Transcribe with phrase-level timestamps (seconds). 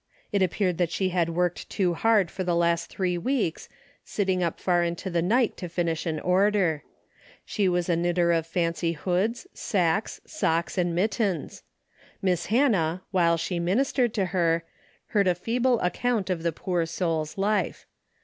[0.31, 3.69] It appeared that she had worked too hard for the last three Aveeks,
[4.03, 6.83] sitting up far into the night to finish an order.
[7.45, 11.61] She Avas a knitter of fancy hoods, sacques, socks and mit tens.
[12.19, 14.63] Miss Hannah, Avhile she ministered to her,
[15.09, 17.85] heard a feeble account of the poor soul's life.